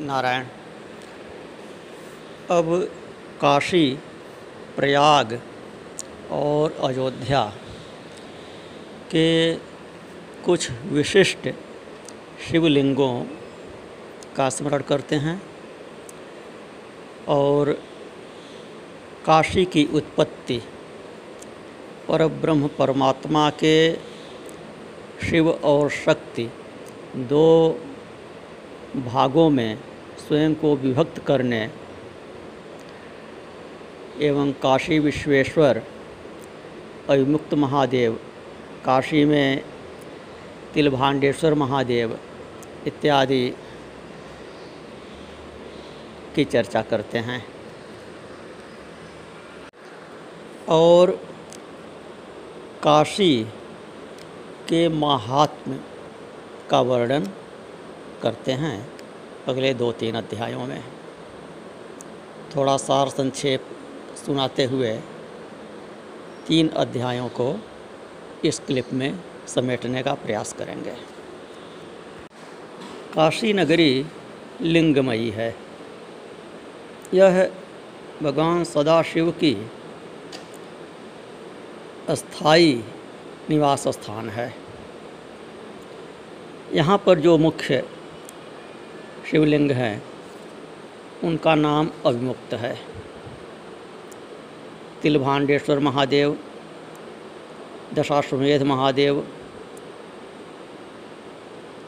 नारायण। 0.00 0.44
अब 2.50 2.68
काशी, 3.40 3.98
प्रयाग 4.76 5.40
और 6.30 6.72
अयोध्या 6.84 7.44
के 9.10 9.54
कुछ 10.44 10.70
विशिष्ट 10.92 11.48
शिवलिंगों 12.46 13.12
का 14.36 14.48
स्मरण 14.50 14.82
करते 14.82 15.16
हैं 15.16 15.36
और 17.28 17.72
काशी 19.26 19.64
की 19.64 19.84
उत्पत्ति 19.94 20.58
पर 22.08 22.26
ब्रह्म 22.40 22.68
परमात्मा 22.78 23.48
के 23.50 23.76
शिव 25.28 25.50
और 25.50 25.88
शक्ति 25.90 26.48
दो 27.28 27.46
भागों 28.96 29.48
में 29.50 29.78
स्वयं 30.20 30.54
को 30.54 30.76
विभक्त 30.76 31.18
करने 31.18 31.68
एवं 34.20 34.52
काशी 34.52 34.98
विश्वेश्वर 34.98 35.80
अविमुक्त 37.08 37.54
महादेव, 37.54 38.20
काशी 38.84 39.24
में 39.24 39.62
तिलभांडेश्वर 40.74 41.54
महादेव 41.54 42.18
इत्यादि 42.86 43.50
की 46.34 46.44
चर्चा 46.44 46.82
करते 46.82 47.18
हैं। 47.18 47.44
और 50.68 51.10
काशी 52.82 53.44
के 54.68 54.88
महात्म 54.88 55.78
का 56.70 56.80
वर्णन 56.80 57.26
करते 58.22 58.52
हैं। 58.52 58.99
अगले 59.48 59.74
दो 59.74 59.92
तीन 59.92 60.14
अध्यायों 60.14 60.66
में। 60.66 60.84
थोड़ा 62.56 62.76
सार 62.76 63.08
संक्षेप 63.08 63.66
सुनाते 64.26 64.64
हुए 64.64 64.98
तीन 66.46 66.68
अध्यायों 66.68 67.28
को 67.28 67.60
इस 68.44 68.58
क्लिप 68.58 68.92
में 68.92 69.18
समेटने 69.48 70.02
का 70.02 70.14
प्रयास 70.14 70.52
करेंगे। 70.52 70.90
काशी 73.14 73.52
नगरी 73.52 74.06
लिंगमयी 74.60 75.30
है। 75.30 75.56
यह 77.14 77.50
भगवान 78.22 78.64
सदाशिव 78.64 79.30
की 79.30 79.70
अस्थाई 82.08 82.84
निवास 83.50 83.88
स्थान 83.88 84.28
है। 84.28 84.54
यहाँ 86.72 86.98
पर 86.98 87.18
जो 87.18 87.38
मुख्य 87.38 87.88
शिवलिंग 89.30 89.70
हैं। 89.70 90.02
उनका 91.24 91.54
नाम 91.54 91.90
अभिमुक्त 92.06 92.54
है। 92.54 92.78
तिलभांडेश्वर 95.02 95.78
महादेव, 95.78 96.36
दशाश्वमेध 97.94 98.62
महादेव, 98.62 99.20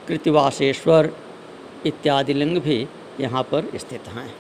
कृतिवासेश्वर 0.08 1.12
इत्यादि 1.86 2.34
लिंग 2.34 2.60
भी 2.60 2.88
यहाँ 3.20 3.42
पर 3.42 3.78
स्थित 3.78 4.08
हैं। 4.08 4.30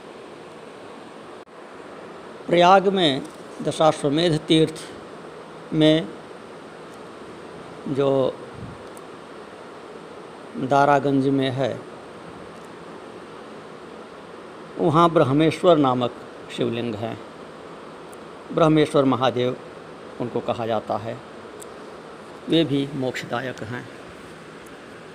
प्रयाग 2.46 2.88
में 2.88 3.22
दशाश्वमेध 3.62 4.38
तीर्थ 4.38 4.74
में 5.72 6.08
जो 7.88 8.34
दारागंज 10.56 11.28
में 11.28 11.50
है 11.50 11.91
वहाँ 14.82 15.10
ब्रह्मेश्वर 15.10 15.76
नामक 15.76 16.12
शिवलिंग 16.56 16.94
हैं। 16.94 17.20
ब्रह्मेश्वर 18.52 19.04
महादेव 19.04 19.56
उनको 20.20 20.40
कहा 20.40 20.66
जाता 20.66 20.96
है। 20.96 21.18
वे 22.48 22.64
भी 22.64 22.88
मोक्षदायक 22.94 23.62
हैं। 23.62 23.88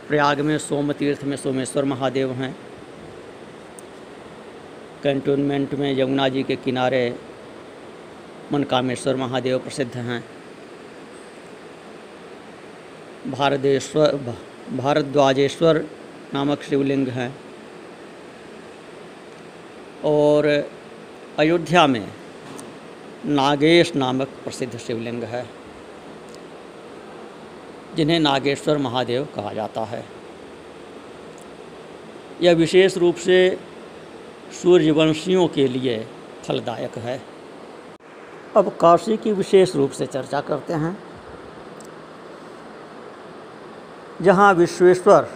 प्रयाग 0.07 0.41
में 0.41 0.57
सोम 0.57 0.91
तीर्थ 0.91 1.23
में 1.23 1.37
सोमेश्वर 1.37 1.85
महादेव 1.85 2.31
हैं। 2.31 2.57
कैंटोनमेंट 5.03 5.73
में 5.73 5.99
यमुना 5.99 6.27
जी 6.27 6.43
के 6.43 6.55
किनारे 6.55 7.19
मनकामेश्वर 8.53 9.15
महादेव 9.15 9.59
प्रसिद्ध 9.59 9.97
हैं। 9.97 10.25
भारदेश्वर, 13.31 14.35
भारद्वाजेश्वर 14.77 15.85
नामक 16.33 16.61
शिवलिंग 16.61 17.07
हैं। 17.07 17.46
और 20.05 20.45
अयोध्या 21.39 21.85
में 21.87 22.07
नागेश 23.25 23.95
नामक 23.95 24.27
प्रसिद्ध 24.43 24.77
शिवलिंग 24.77 25.23
है, 25.23 25.45
जिन्हें 27.95 28.19
नागेश्वर 28.19 28.77
महादेव 28.77 29.27
कहा 29.35 29.53
जाता 29.53 29.83
है। 29.83 30.03
यह 32.41 32.55
विशेष 32.55 32.97
रूप 32.97 33.15
से 33.15 33.57
सूर्यवंशियों 34.61 35.47
के 35.47 35.67
लिए 35.67 35.97
फलदायक 36.47 36.97
है। 36.97 37.21
अब 38.55 38.69
काशी 38.81 39.17
की 39.17 39.31
विशेष 39.31 39.75
रूप 39.75 39.91
से 39.91 40.05
चर्चा 40.05 40.41
करते 40.41 40.73
हैं, 40.73 40.97
जहाँ 44.21 44.53
विश्वेश्वर 44.53 45.29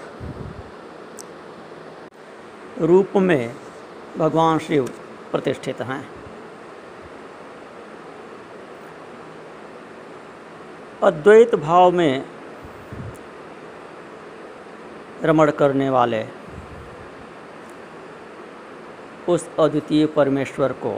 रूप 2.81 3.17
में 3.17 3.55
भगवान 4.17 4.57
शिव 4.59 4.87
प्रतिष्ठित 5.31 5.81
हैं। 5.81 6.03
अद्वैत 11.03 11.55
भाव 11.55 11.91
में 11.91 12.25
रमण 15.23 15.51
करने 15.51 15.89
वाले 15.89 16.23
उस 19.29 19.49
अद्वितीय 19.59 20.05
परमेश्वर 20.05 20.71
को 20.85 20.93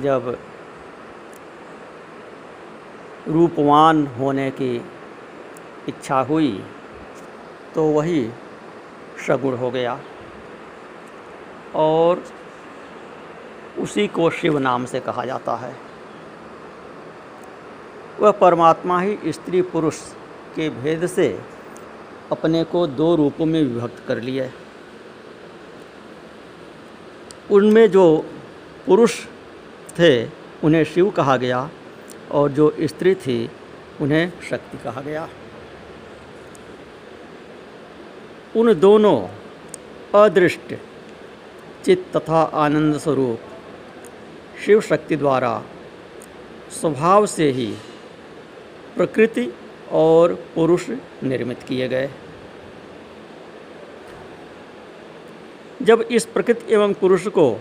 जब 0.00 0.36
रूपवान 3.28 4.06
होने 4.18 4.50
की 4.50 4.74
इच्छा 5.88 6.20
हुई 6.20 6.52
तो 7.74 7.84
वही 7.84 8.28
सगुण 9.26 9.56
हो 9.56 9.70
गया। 9.70 9.98
और 11.76 12.22
उसी 13.78 14.06
को 14.08 14.30
शिव 14.30 14.58
नाम 14.58 14.84
से 14.84 15.00
कहा 15.00 15.24
जाता 15.24 15.54
है। 15.56 15.74
वह 18.20 18.30
परमात्मा 18.30 19.00
ही 19.00 19.32
स्त्री 19.32 19.62
पुरुष 19.62 19.98
के 20.54 20.68
भेद 20.70 21.06
से 21.06 21.28
अपने 22.32 22.64
को 22.64 22.86
दो 22.86 23.14
रूपों 23.14 23.46
में 23.46 23.62
विभक्त 23.62 24.02
कर 24.08 24.20
लिए 24.20 24.50
उनमें 27.50 27.90
जो 27.90 28.04
पुरुष 28.86 29.14
थे, 29.98 30.26
उन्हें 30.64 30.84
शिव 30.84 31.10
कहा 31.10 31.36
गया 31.36 31.68
और 32.30 32.50
जो 32.50 32.74
स्त्री 32.82 33.14
थी, 33.14 33.50
उन्हें 34.00 34.32
शक्ति 34.50 34.78
कहा 34.78 35.00
गया। 35.00 35.28
उन 38.56 38.72
दोनों 38.80 39.16
अदृष्ट 40.14 40.74
चित्त 41.86 42.16
तथा 42.16 42.42
आनंद 42.54 42.98
स्वरूप 42.98 43.40
शिव 44.64 44.80
शक्ति 44.80 45.16
द्वारा 45.16 45.62
स्वभाव 46.70 47.26
से 47.26 47.50
ही 47.50 47.66
प्रकृति 48.96 49.52
और 49.92 50.34
पुरुष 50.54 50.88
निर्मित 51.22 51.62
किए 51.62 51.88
गए। 51.88 52.10
जब 55.82 56.00
इस 56.10 56.26
प्रकृति 56.26 56.74
एवं 56.74 56.94
पुरुष 56.94 57.26
को 57.28 57.60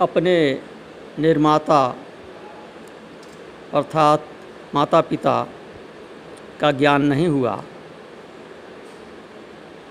अपने 0.00 0.60
निर्माता 1.18 1.96
अर्थात 3.74 4.28
माता 4.74 5.00
पिता 5.00 5.48
का 6.60 6.72
ज्ञान 6.72 7.02
नहीं 7.02 7.28
हुआ, 7.28 7.62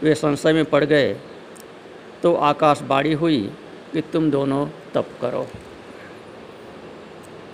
वे 0.04 0.16
संशय 0.16 0.54
में 0.54 0.66
पड़ 0.66 0.84
गए 0.84 1.14
तो 2.24 2.34
आकाशवाणी 2.36 3.14
हुई 3.14 3.52
कि 3.94 4.02
तुम 4.02 4.32
दोनों 4.32 4.66
तप 4.94 5.08
करो। 5.22 5.48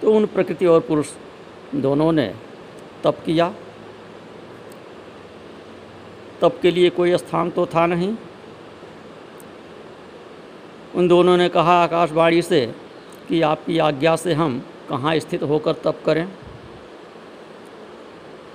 तो 0.01 0.13
उन 0.13 0.25
प्रकृति 0.25 0.65
और 0.65 0.79
पुरुष 0.79 1.07
दोनों 1.75 2.11
ने 2.11 2.35
तप 3.03 3.17
किया। 3.25 3.53
तप 6.41 6.59
के 6.61 6.71
लिए 6.71 6.89
कोई 6.89 7.17
स्थान 7.17 7.49
तो 7.49 7.65
था 7.65 7.85
नहीं। 7.85 8.15
उन 10.95 11.07
दोनों 11.07 11.37
ने 11.37 11.49
कहा 11.49 11.83
आकाशवाणी 11.83 12.41
से 12.41 12.65
कि 13.27 13.41
आपकी 13.41 13.77
आज्ञा 13.77 14.15
से 14.15 14.33
हम 14.33 14.61
कहाँ 14.89 15.19
स्थित 15.19 15.43
होकर 15.43 15.73
तप 15.73 16.01
करें। 16.05 16.27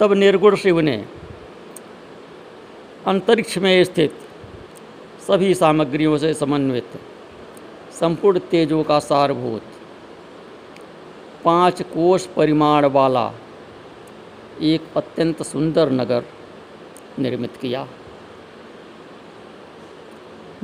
तब 0.01 0.13
निर्गुण 0.13 0.57
शिव 0.57 0.81
ने 0.81 1.07
अंतरिक्ष 3.07 3.59
में 3.59 3.85
स्थित 3.85 4.19
सभी 5.27 5.55
सामग्रियों 5.55 6.19
से 6.19 6.35
समन्वित। 6.35 6.89
संपूर्ण 8.01 8.39
तेजों 8.39 8.85
का 8.85 8.99
सारभूत। 8.99 9.63
पाँच 11.45 11.83
कोष 11.83 12.27
परिमाण 12.27 12.85
वाला 12.85 13.33
एक 14.63 14.83
अत्यंत 14.97 15.43
सुंदर 15.43 15.91
नगर 15.91 16.25
निर्मित 17.19 17.57
किया। 17.57 17.89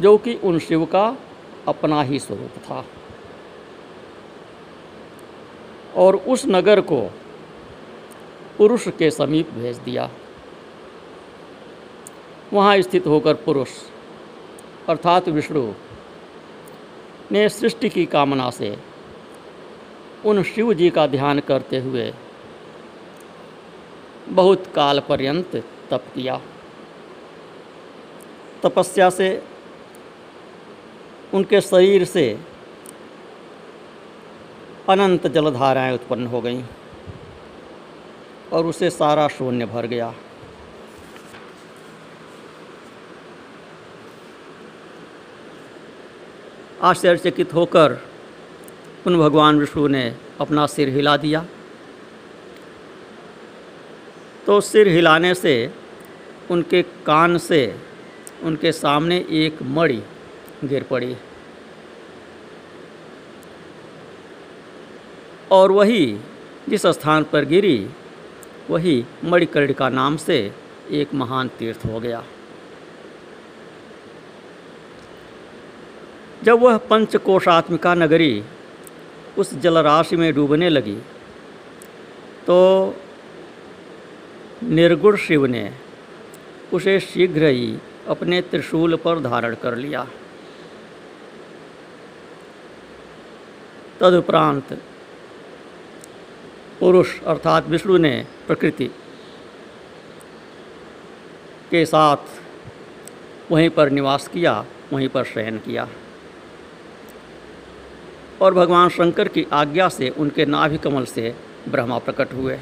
जो 0.01 0.19
कि 0.19 0.35
उन 0.35 0.59
शिव 0.59 0.85
का 0.85 1.17
अपना 1.69 2.03
ही 2.03 2.19
स्वरूप 2.19 2.51
था। 2.51 2.85
और 5.97 6.17
उस 6.17 6.47
नगर 6.47 6.81
को 6.81 7.11
पुरुष 8.59 8.89
के 8.89 9.11
समीप 9.11 9.51
भेज 9.51 9.77
दिया। 9.77 10.11
वहाँ 12.53 12.81
स्थित 12.81 13.07
होकर 13.07 13.35
पुरुष 13.35 13.69
अर्थात 14.89 15.29
विष्णु, 15.29 15.73
ने 17.33 17.49
सृष्टि 17.49 17.89
की 17.89 18.07
कामना 18.07 18.51
से 18.51 18.77
उन 20.27 20.43
शिव 20.43 20.73
जी 20.75 20.91
का 20.91 21.07
ध्यान 21.07 21.41
करते 21.41 21.79
हुए 21.79 22.13
बहुत 24.29 24.67
काल 24.67 25.01
पर्यंत 25.01 25.57
तप 25.91 26.05
किया। 26.15 26.41
तपस्या 28.63 29.11
से 29.11 29.43
उनके 31.35 31.61
शरीर 31.61 32.05
से 32.05 32.41
अनंत 34.89 35.27
जलधाराएँ 35.27 35.95
उत्पन्न 35.95 36.27
हो 36.27 36.41
गईं 36.41 36.63
और 38.53 38.67
उसे 38.67 38.91
सारा 38.91 39.29
शून्य 39.29 39.67
भर 39.67 39.87
गया। 39.87 40.15
आश्चर्यचकित 46.83 47.55
होकर 47.55 47.99
उन 49.07 49.19
भगवान 49.19 49.59
विष्णु 49.59 49.87
ने 49.89 50.15
अपना 50.41 50.67
सिर 50.67 50.89
हिला 50.89 51.17
दिया। 51.17 51.45
तो 54.47 54.61
सिर 54.61 54.89
हिलाने 54.89 55.35
से 55.35 55.73
उनके 56.51 56.83
कान 56.83 57.39
से 57.39 57.61
उनके 58.43 58.73
सामने 58.73 59.25
एक 59.31 59.63
मणि 59.63 60.03
गिर 60.65 60.83
पड़ी। 60.83 61.17
और 65.51 65.73
वही 65.73 66.07
जिस 66.69 66.87
स्थान 66.87 67.25
पर 67.25 67.45
गिरी, 67.45 67.89
वही 68.71 69.05
मणिकर्ण 69.25 69.73
का 69.73 69.89
नाम 69.89 70.17
से 70.17 70.53
एक 70.91 71.15
महान 71.15 71.49
तीर्थ 71.49 71.87
हो 71.87 72.01
गया। 72.01 72.25
जब 76.45 76.61
वह 76.63 76.77
पंचकोशात्मिका 76.91 77.95
नगरी 77.95 78.43
उस 79.39 79.55
जलराशि 79.55 80.17
में 80.17 80.33
डूबने 80.35 80.69
लगी 80.69 80.97
तो 82.47 82.59
निर्गुण 84.63 85.17
शिव 85.17 85.47
ने 85.47 85.71
उसे 86.73 86.99
शीघ्र 87.01 87.47
ही 87.47 87.79
अपने 88.09 88.41
त्रिशूल 88.43 88.97
पर 88.97 89.21
धारण 89.21 89.55
कर 89.55 89.77
लिया। 89.77 90.07
तदुपरांत 94.01 94.73
पुरुष 96.81 97.21
अर्थात 97.23 97.69
विष्णु 97.69 97.97
ने 97.99 98.15
प्रकृति 98.47 98.91
के 101.71 101.85
साथ 101.87 103.51
वहीं 103.51 103.71
पर 103.71 103.91
निवास 103.91 104.29
किया, 104.29 104.65
वहीं 104.93 105.09
पर 105.09 105.25
शयन 105.25 105.59
किया। 105.59 105.89
और 108.41 108.55
भगवान 108.55 108.89
शंकर 108.89 109.29
की 109.29 109.47
आज्ञा 109.53 109.89
से 109.89 110.09
उनके 110.09 110.47
नाभि 110.47 110.79
कमल 110.79 111.05
से 111.05 111.35
ब्रह्मा 111.69 111.99
प्रकट 111.99 112.33
हुए। 112.33 112.59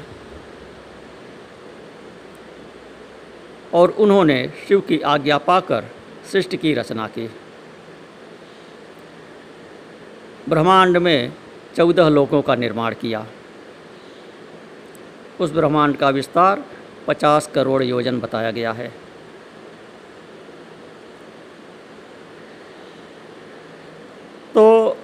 और 3.73 3.89
उन्होंने 3.89 4.53
शिव 4.67 4.81
की 4.81 4.99
आज्ञा 4.99 5.37
पाकर 5.37 5.85
सृष्टि 6.31 6.57
की 6.57 6.73
रचना 6.73 7.07
की। 7.07 7.29
ब्रह्मांड 10.49 10.97
में 10.97 11.33
चौदह 11.75 12.09
लोकों 12.09 12.41
का 12.41 12.55
निर्माण 12.55 12.93
किया। 12.93 13.25
उस 15.39 15.51
ब्रह्मांड 15.51 15.97
का 15.97 16.09
विस्तार 16.09 16.63
पचास 17.07 17.47
करोड़ 17.47 17.83
योजन 17.83 18.19
बताया 18.19 18.51
गया 18.51 18.71
है 18.71 18.87
तो 24.53 24.97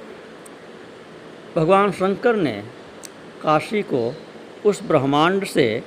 भगवान 1.56 1.92
शंकर 1.92 2.36
ने 2.36 2.54
काशी 3.42 3.82
को 3.84 4.14
उस 4.66 4.82
ब्रह्मांड 4.84 5.44
से 5.46 5.84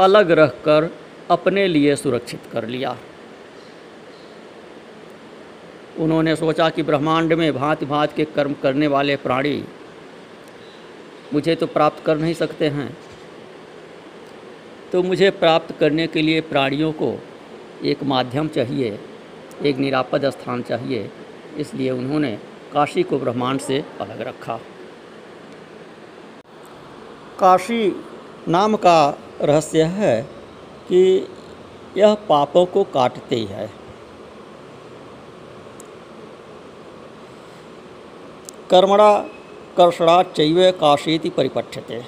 अलग 0.00 0.30
रखकर 0.30 0.90
अपने 1.30 1.66
लिए 1.68 1.96
सुरक्षित 1.96 2.40
कर 2.52 2.66
लिया। 2.68 2.96
उन्होंने 5.98 6.36
सोचा 6.36 6.68
कि 6.70 6.82
ब्रह्मांड 6.82 7.32
में 7.32 7.52
भांति 7.54 7.86
भांति 7.86 8.14
के 8.16 8.24
कर्म 8.32 8.54
करने 8.62 8.86
वाले 8.86 9.16
प्राणी 9.16 9.64
मुझे 11.34 11.54
तो 11.54 11.66
प्राप्त 11.66 12.04
कर 12.04 12.18
नहीं 12.18 12.34
सकते 12.34 12.68
हैं। 12.68 12.96
तो 14.92 15.02
मुझे 15.02 15.30
प्राप्त 15.30 15.74
करने 15.78 16.06
के 16.06 16.22
लिए 16.22 16.40
प्राणियों 16.40 16.92
को 16.92 17.14
एक 17.84 18.02
माध्यम 18.04 18.48
चाहिए, 18.48 18.98
एक 19.62 19.76
निरापद 19.76 20.30
स्थान 20.30 20.62
चाहिए, 20.62 21.10
इसलिए 21.58 21.90
उन्होंने 21.90 22.38
काशी 22.74 23.02
को 23.02 23.18
ब्रह्मांड 23.18 23.60
से 23.60 23.84
अलग 24.00 24.20
रखा। 24.20 24.56
काशी 27.40 28.04
नाम 28.48 28.76
का 28.76 29.18
रहस्य 29.42 29.82
है 29.82 30.22
कि 30.88 31.28
यह 31.96 32.14
पापों 32.14 32.66
को 32.66 32.84
काटते 32.84 33.36
ही। 33.36 33.44
है 33.44 33.70
कर्मणा 38.70 39.12
कर्षणा 39.76 40.22
चैव 40.22 40.70
काशीति 40.70 41.30
परिपठ्यते। 41.30 42.02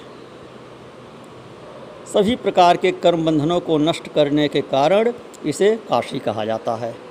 सभी 2.12 2.36
प्रकार 2.36 2.76
के 2.76 2.92
कर्म 2.92 3.24
बंधनों 3.24 3.60
को 3.60 3.78
नष्ट 3.78 4.08
करने 4.08 4.48
के 4.48 4.60
कारण 4.60 5.12
इसे 5.46 5.76
काशी 5.88 6.18
कहा 6.18 6.44
जाता 6.44 6.74
है। 6.74 7.05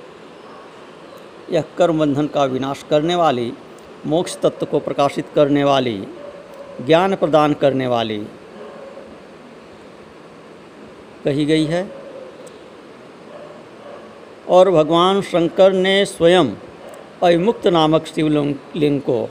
यह 1.50 1.64
कर्म 1.78 1.98
बंधन 1.98 2.26
का 2.26 2.44
विनाश 2.44 2.84
करने 2.90 3.14
वाली, 3.14 3.52
मोक्ष 4.06 4.36
तत्व 4.36 4.66
को 4.66 4.78
प्रकाशित 4.78 5.26
करने 5.34 5.64
वाली, 5.64 5.98
ज्ञान 6.86 7.14
प्रदान 7.14 7.54
करने 7.54 7.86
वाली 7.86 8.18
कही 11.24 11.44
गई 11.44 11.64
है। 11.64 11.90
और 14.48 14.70
भगवान 14.70 15.20
शंकर 15.22 15.72
ने 15.72 16.04
स्वयं 16.04 16.50
अविमुक्त 17.22 17.66
नामक 17.66 18.06
शिवलिंग 18.06 19.00
को 19.00 19.28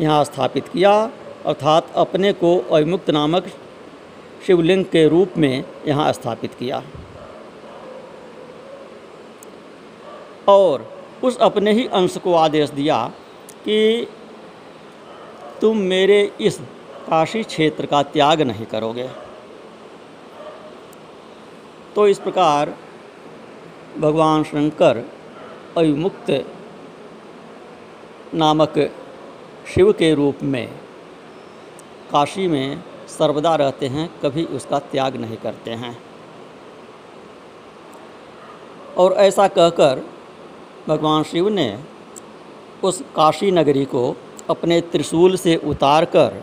यहाँ 0.00 0.24
स्थापित 0.24 0.68
किया, 0.68 0.92
अर्थात 1.46 1.92
अपने 1.96 2.32
को 2.32 2.56
अविमुक्त 2.58 3.10
नामक 3.10 3.46
शिवलिंग 4.46 4.84
के 4.84 5.06
रूप 5.08 5.38
में 5.38 5.64
यहाँ 5.86 6.12
स्थापित 6.12 6.54
किया। 6.54 6.82
और 10.48 10.93
उस 11.24 11.38
अपने 11.38 11.72
ही 11.72 11.86
अंश 11.86 12.16
को 12.16 12.34
आदेश 12.34 12.70
दिया 12.70 13.06
कि 13.64 14.06
तुम 15.60 15.78
मेरे 15.78 16.22
इस 16.40 16.58
काशी 17.08 17.42
क्षेत्र 17.42 17.86
का 17.86 18.02
त्याग 18.02 18.42
नहीं 18.42 18.66
करोगे। 18.66 19.08
तो 21.94 22.06
इस 22.08 22.18
प्रकार 22.18 22.74
भगवान 23.98 24.42
शंकर 24.44 25.04
अविमुक्त 25.76 26.30
नामक 28.34 28.78
शिव 29.74 29.92
के 29.92 30.14
रूप 30.14 30.42
में 30.42 30.66
काशी 32.10 32.46
में 32.48 32.82
सर्वदा 33.08 33.54
रहते 33.54 33.86
हैं, 33.86 34.08
कभी 34.22 34.44
उसका 34.44 34.78
त्याग 34.78 35.16
नहीं 35.16 35.36
करते 35.36 35.70
हैं। 35.70 35.96
और 38.98 39.12
ऐसा 39.12 39.46
कहकर 39.48 40.02
भगवान 40.88 41.22
शिव 41.22 41.48
ने 41.48 41.78
उस 42.84 43.02
काशी 43.16 43.50
नगरी 43.50 43.84
को 43.84 44.16
अपने 44.50 44.80
त्रिशूल 44.80 45.36
से 45.36 45.56
उतार 45.56 46.04
कर 46.04 46.42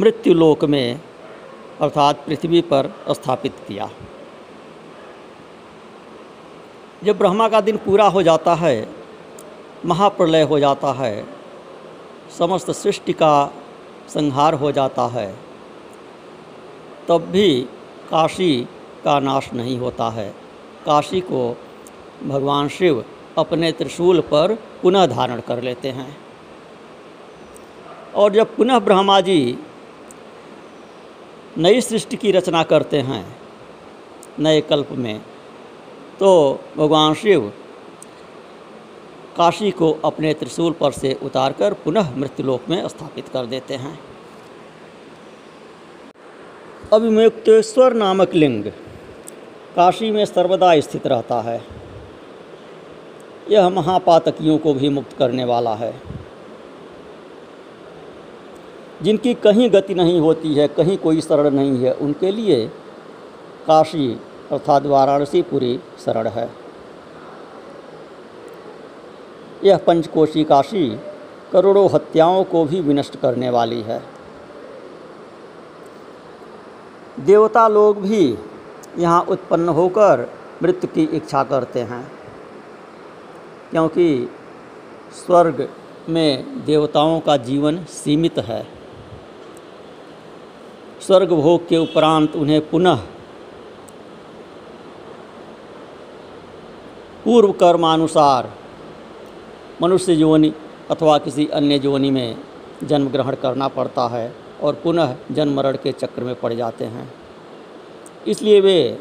मृत्युलोक 0.00 0.64
में, 0.64 1.00
अर्थात 1.80 2.24
पृथ्वी 2.26 2.60
पर 2.60 2.90
स्थापित 3.10 3.52
किया। 3.68 3.90
जब 7.04 7.18
ब्रह्मा 7.18 7.48
का 7.48 7.60
दिन 7.60 7.76
पूरा 7.76 8.06
हो 8.08 8.22
जाता 8.22 8.54
है, 8.54 8.88
महाप्रलय 9.86 10.42
हो 10.42 10.58
जाता 10.58 10.92
है, 10.92 11.26
समस्त 12.38 12.70
सृष्टि 12.70 13.12
का 13.12 13.52
संहार 14.08 14.54
हो 14.54 14.72
जाता 14.72 15.06
है, 15.06 15.34
तब 17.08 17.20
भी 17.20 17.60
काशी 18.10 18.68
का 19.04 19.18
नाश 19.20 19.52
नहीं 19.52 19.78
होता 19.78 20.08
है। 20.10 20.28
काशी 20.86 21.20
को 21.20 21.56
भगवान 22.24 22.68
शिव 22.68 23.04
अपने 23.38 23.72
त्रिशूल 23.72 24.20
पर 24.20 24.58
पुनः 24.82 25.06
धारण 25.06 25.40
कर 25.40 25.62
लेते 25.62 25.88
हैं। 25.88 26.16
और 28.14 28.32
जब 28.32 28.56
पुनः 28.56 28.78
ब्रह्मा 28.78 29.20
जी 29.20 29.58
नई 31.58 31.80
सृष्टि 31.80 32.16
की 32.16 32.32
रचना 32.32 32.62
करते 32.62 33.00
हैं, 33.00 33.24
नए 34.38 34.60
कल्प 34.60 34.92
में 34.92 35.20
तो 36.20 36.60
भगवान 36.76 37.14
शिव 37.14 37.52
काशी 39.36 39.70
को 39.70 39.92
अपने 40.04 40.32
त्रिशूल 40.34 40.72
पर 40.72 40.92
से 40.92 41.18
उतारकर 41.22 41.74
पुनः 41.74 42.16
मृत्युलोक 42.16 42.68
में 42.68 42.88
स्थापित 42.88 43.28
कर 43.28 43.46
देते 43.46 43.74
हैं। 43.74 43.98
अभिमुक्तेश्वर 46.92 47.92
नामक 47.92 48.34
लिंग 48.34 48.64
काशी 49.76 50.10
में 50.10 50.24
सर्वदा 50.24 50.80
स्थित 50.80 51.06
रहता 51.06 51.40
है। 51.40 51.81
यह 53.50 53.68
महापातकियों 53.68 54.58
को 54.58 54.74
भी 54.74 54.88
मुक्त 54.88 55.16
करने 55.18 55.44
वाला 55.44 55.74
है। 55.74 56.02
जिनकी 59.02 59.34
कहीं 59.34 59.72
गति 59.72 59.94
नहीं 59.94 60.20
होती 60.20 60.54
है, 60.54 60.68
कहीं 60.68 60.98
कोई 60.98 61.20
शरण 61.20 61.50
नहीं 61.50 61.84
है, 61.84 61.92
उनके 61.92 62.30
लिए 62.30 62.66
काशी 63.66 64.20
अर्थात 64.52 64.86
वाराणसी 64.86 65.42
पूरी 65.42 65.80
शरण 66.04 66.26
है। 66.26 66.50
यह 69.64 69.76
पंचकोशी 69.76 70.44
काशी 70.44 71.00
करोड़ों 71.52 71.90
हत्याओं 71.94 72.44
को 72.44 72.64
भी 72.64 72.80
विनष्ट 72.80 73.16
करने 73.16 73.50
वाली 73.50 73.82
है। 73.82 74.02
देवता 77.20 77.68
लोग 77.68 78.02
भी 78.02 78.38
यहाँ 78.98 79.22
उत्पन्न 79.22 79.68
होकर 79.68 80.30
मृत्यु 80.62 80.94
की 80.94 81.02
इच्छा 81.16 81.44
करते 81.44 81.80
हैं। 81.80 82.21
क्योंकि 83.72 84.28
स्वर्ग 85.14 85.68
में 86.08 86.64
देवताओं 86.64 87.20
का 87.20 87.36
जीवन 87.36 87.84
सीमित 87.84 88.38
है। 88.38 88.66
स्वर्ग 91.00 91.32
भोग 91.32 91.68
के 91.68 91.76
उपरांत 91.76 92.36
उन्हें 92.36 92.60
पुनः 92.70 92.96
पूर्व 97.24 97.52
कर्मानुसार 97.52 98.50
मनुष्य 99.82 100.12
योनि 100.12 100.52
अथवा 100.90 101.18
किसी 101.18 101.46
अन्य 101.46 101.80
योनि 101.84 102.10
में 102.10 102.36
जन्म 102.84 103.08
ग्रहण 103.08 103.34
करना 103.34 103.68
पड़ता 103.68 104.06
है 104.08 104.34
और 104.62 104.74
पुनः 104.74 105.14
जन्म 105.30 105.54
मरण 105.56 105.76
के 105.76 105.92
चक्र 105.92 106.22
में 106.22 106.34
पड़ 106.34 106.52
जाते 106.52 106.84
हैं। 106.84 107.12
इसलिए 108.26 108.60
वे 108.60 108.98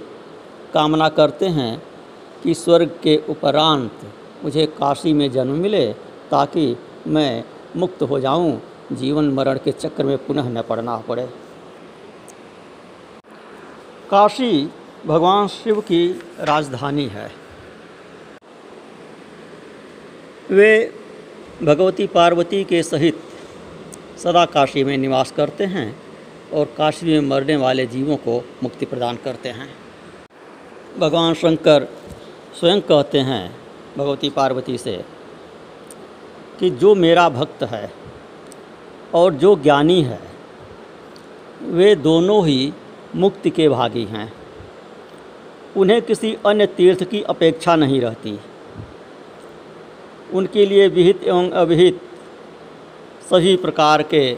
कामना 0.73 1.09
करते 1.09 1.45
हैं 1.49 1.83
कि 2.43 2.53
स्वर्ग 2.53 2.99
के 3.03 3.15
उपरांत 3.29 4.07
मुझे 4.43 4.65
काशी 4.65 5.13
में 5.13 5.31
जन्म 5.31 5.53
मिले 5.53 5.93
ताकि 6.31 6.77
मैं 7.07 7.43
मुक्त 7.75 8.01
हो 8.01 8.19
जाऊँ, 8.19 8.61
जीवन 8.91 9.31
मरण 9.31 9.57
के 9.57 9.71
चक्र 9.71 10.03
में 10.03 10.17
पुनः 10.17 10.49
न 10.49 10.61
पड़ना 10.61 10.97
पड़े। 10.97 11.25
काशी 14.09 14.69
भगवान 15.05 15.47
शिव 15.47 15.79
की 15.81 16.07
राजधानी 16.39 17.05
है। 17.05 17.31
वे 20.51 20.93
भगवती 21.63 22.07
पार्वती 22.07 22.63
के 22.63 22.83
सहित 22.83 23.19
सदा 24.23 24.45
काशी 24.45 24.83
में 24.83 24.97
निवास 24.97 25.31
करते 25.31 25.65
हैं 25.65 25.95
और 26.53 26.65
काशी 26.77 27.05
में 27.05 27.29
मरने 27.29 27.55
वाले 27.55 27.85
जीवों 27.85 28.17
को 28.17 28.43
मुक्ति 28.63 28.85
प्रदान 28.85 29.15
करते 29.15 29.49
हैं। 29.49 29.69
भगवान 30.99 31.33
शंकर 31.33 31.87
स्वयं 32.59 32.81
कहते 32.81 33.19
हैं 33.19 33.43
भगवती 33.97 34.29
पार्वती 34.29 34.77
से, 34.77 35.05
कि 36.59 36.69
जो 36.69 36.95
मेरा 36.95 37.29
भक्त 37.29 37.63
है 37.63 37.93
और 39.13 39.33
जो 39.33 39.55
ज्ञानी 39.55 40.01
है, 40.01 40.19
वे 41.61 41.95
दोनों 41.95 42.45
ही 42.47 42.73
मुक्ति 43.15 43.49
के 43.49 43.69
भागी 43.69 44.03
हैं। 44.03 44.33
उन्हें 45.77 46.01
किसी 46.01 46.37
अन्य 46.45 46.65
तीर्थ 46.65 47.03
की 47.03 47.21
अपेक्षा 47.21 47.75
नहीं 47.75 48.01
रहती। 48.01 48.39
उनके 50.33 50.65
लिए 50.65 50.87
विहित 50.87 51.23
एवं 51.23 51.49
अविहित 51.49 52.01
सभी 53.29 53.55
प्रकार 53.55 54.01
के 54.03 54.35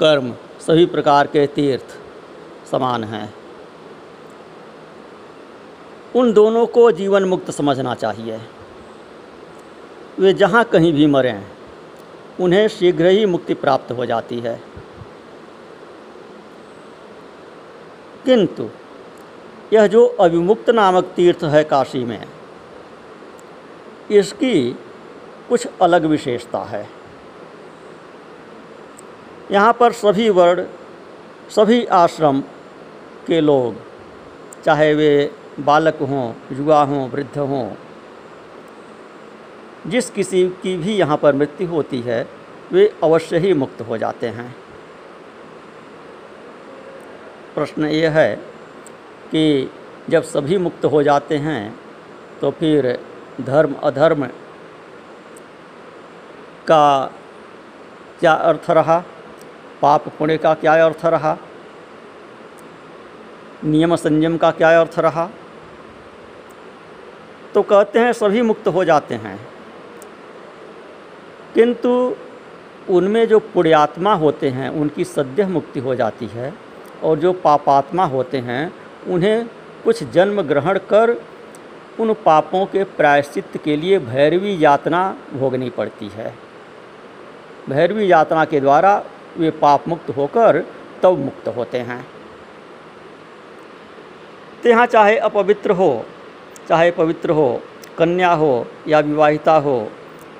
कर्म, 0.00 0.34
सभी 0.60 0.86
प्रकार 0.86 1.26
के 1.26 1.46
तीर्थ 1.46 1.98
समान 2.70 3.04
हैं। 3.04 3.34
उन 6.18 6.32
दोनों 6.32 6.66
को 6.66 6.90
जीवन 6.92 7.24
मुक्त 7.24 7.50
समझना 7.50 7.94
चाहिए। 7.94 8.40
वे 10.18 10.32
जहाँ 10.32 10.64
कहीं 10.64 10.92
भी 10.92 11.06
मरें, 11.06 11.44
उन्हें 12.40 12.68
शीघ्र 12.68 13.06
ही 13.06 13.26
मुक्ति 13.26 13.54
प्राप्त 13.54 13.92
हो 13.92 14.06
जाती 14.06 14.40
है। 14.40 14.60
किंतु, 18.24 18.68
यह 19.72 19.86
जो 19.86 20.06
अभिमुक्त 20.06 20.70
नामक 20.70 21.04
तीर्थ 21.04 21.44
है 21.44 21.64
काशी 21.64 22.04
में, 22.04 22.26
इसकी 24.10 24.72
कुछ 25.48 25.68
अलग 25.82 26.04
विशेषता 26.04 26.58
है। 26.58 26.88
यहाँ 29.50 29.72
पर 29.72 29.92
सभी 29.92 30.30
वर्ण, 30.30 30.64
सभी 31.50 31.84
आश्रम 31.84 32.40
के 33.26 33.40
लोग, 33.40 33.74
चाहे 34.64 34.94
वे 34.94 35.30
बालक 35.58 35.98
हों, 36.02 36.56
युवा 36.56 36.82
हों, 36.82 37.08
वृद्ध 37.10 37.38
हों। 37.38 37.70
जिस 39.86 40.10
किसी 40.10 40.48
की 40.62 40.76
भी 40.76 40.96
यहाँ 40.96 41.16
पर 41.16 41.34
मृत्यु 41.34 41.68
होती 41.68 42.00
है, 42.00 42.26
वे 42.72 42.86
अवश्य 43.02 43.38
ही 43.38 43.52
मुक्त 43.54 43.80
हो 43.80 43.98
जाते 43.98 44.28
हैं। 44.28 44.54
प्रश्न 47.54 47.84
ये 47.84 48.08
है 48.08 48.34
कि 49.30 49.70
जब 50.10 50.22
सभी 50.22 50.58
मुक्त 50.58 50.84
हो 50.84 51.02
जाते 51.02 51.36
हैं 51.36 51.78
तो 52.40 52.50
फिर 52.50 52.98
धर्म 53.40 53.74
अधर्म 53.74 54.26
का 56.68 57.12
क्या 58.20 58.32
अर्थ 58.32 58.70
रहा? 58.70 58.98
पाप 59.82 60.08
पुण्य 60.08 60.36
का 60.38 60.54
क्या 60.54 60.84
अर्थ 60.84 61.04
रहा? 61.06 61.36
नियम 63.64 63.96
संयम 63.96 64.36
का 64.36 64.50
क्या 64.50 64.80
अर्थ 64.80 64.98
रहा? 64.98 65.28
तो 67.54 67.62
कहते 67.62 67.98
हैं 67.98 68.12
सभी 68.12 68.42
मुक्त 68.42 68.68
हो 68.68 68.84
जाते 68.84 69.14
हैं। 69.14 69.48
किंतु 71.54 72.14
उनमें 72.90 73.28
जो 73.28 73.38
पुण्यात्मा 73.38 74.14
होते 74.14 74.48
हैं, 74.48 74.68
उनकी 74.70 75.04
सद्य 75.04 75.46
मुक्ति 75.46 75.80
हो 75.80 75.94
जाती 75.94 76.26
है 76.26 76.54
और 77.02 77.18
जो 77.18 77.32
पापात्मा 77.32 78.04
होते 78.04 78.38
हैं, 78.38 78.72
उन्हें 79.06 79.46
कुछ 79.84 80.04
जन्म 80.04 80.42
ग्रहण 80.42 80.78
कर 80.78 81.22
उन 82.00 82.14
पापों 82.14 82.66
के 82.66 82.84
प्रायश्चित 82.84 83.60
के 83.64 83.76
लिए 83.76 83.98
भैरवी 83.98 84.64
यातना 84.64 85.16
भोगनी 85.34 85.70
पड़ती 85.70 86.08
है। 86.08 86.34
भैरवी 87.68 88.12
यातना 88.12 88.44
के 88.44 88.60
द्वारा 88.60 89.04
वे 89.36 89.50
पाप 89.50 89.88
मुक्त 89.88 90.10
होकर 90.10 90.64
तब 91.02 91.18
मुक्त 91.18 91.48
होते 91.48 91.78
हैं। 91.78 92.06
तो 94.62 94.68
यहाँ 94.68 94.86
चाहे 94.86 95.16
अपवित्र 95.18 95.70
हो 95.70 96.04
चाहे 96.68 96.90
पवित्र 96.90 97.30
हो, 97.30 97.60
कन्या 97.98 98.32
हो, 98.32 98.66
या 98.88 99.00
विवाहिता 99.00 99.52
हो, 99.52 99.90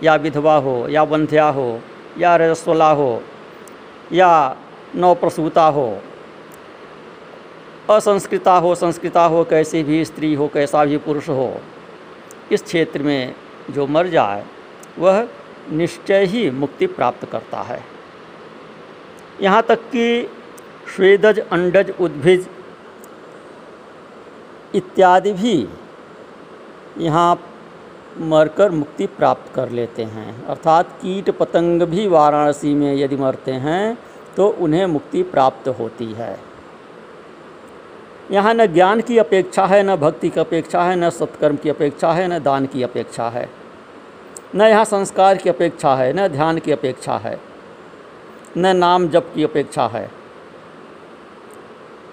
या 0.02 0.14
विधवा 0.14 0.56
हो, 0.56 0.88
या 0.88 1.04
बंध्या 1.04 1.48
हो, 1.48 1.80
या 2.18 2.36
रजस्वला 2.36 2.90
हो, 2.90 3.22
या 4.12 4.56
नवप्रसूता 4.96 5.64
हो, 5.64 5.98
असंस्कृता 7.90 8.52
हो, 8.52 8.74
संस्कृता 8.74 9.24
हो, 9.24 9.44
कैसी 9.44 9.82
भी 9.82 10.04
स्त्री 10.04 10.34
हो, 10.34 10.48
कैसा 10.48 10.84
भी 10.84 10.96
पुरुष 10.96 11.28
हो, 11.28 11.60
इस 12.52 12.62
क्षेत्र 12.62 13.02
में 13.02 13.34
जो 13.70 13.86
मर 13.86 14.06
जाए, 14.06 14.44
वह 14.98 15.28
निश्चय 15.72 16.24
ही 16.24 16.50
मुक्ति 16.50 16.86
प्राप्त 16.86 17.24
करता 17.32 17.60
है। 17.62 17.84
यहाँ 19.40 19.62
तक 19.62 19.78
कि 19.78 20.30
स्वेदज 20.96 21.38
अंडज, 21.38 21.92
उद्भिज 22.00 22.48
इत्यादि 24.74 25.32
भी 25.32 25.68
यहाँ 26.98 27.38
मरकर 28.20 28.70
मुक्ति 28.70 29.06
प्राप्त 29.08 29.52
कर 29.54 29.70
लेते 29.70 30.04
हैं। 30.04 30.46
अर्थात 30.46 30.92
कीट 31.02 31.30
पतंग 31.30 31.82
भी 31.82 32.06
वाराणसी 32.06 32.74
में 32.74 32.94
यदि 32.96 33.16
मरते 33.16 33.52
हैं 33.52 33.98
तो 34.36 34.48
उन्हें 34.48 34.84
मुक्ति 34.86 35.22
प्राप्त 35.22 35.68
होती 35.68 36.12
है। 36.12 36.38
यहाँ 38.30 38.54
न 38.54 38.66
ज्ञान 38.66 39.00
की 39.00 39.18
अपेक्षा 39.18 39.66
है, 39.66 39.82
न 39.82 39.96
भक्ति 39.96 40.28
की 40.28 40.40
अपेक्षा 40.40 40.82
है, 40.82 40.96
न 40.96 41.10
सत्कर्म 41.10 41.56
की 41.56 41.70
अपेक्षा 41.70 42.12
है, 42.12 42.26
न 42.28 42.38
दान 42.38 42.66
की 42.66 42.82
अपेक्षा 42.82 43.28
है। 43.28 43.48
न 44.54 44.62
यहाँ 44.62 44.84
संस्कार 44.84 45.36
की 45.36 45.48
अपेक्षा 45.48 45.94
है, 45.94 46.12
न 46.12 46.26
ध्यान 46.28 46.58
की 46.58 46.72
अपेक्षा 46.72 47.16
है, 47.18 47.38
न 48.56 48.76
नाम 48.76 49.08
जप 49.08 49.30
की 49.34 49.44
अपेक्षा 49.44 49.86
है। 49.86 50.10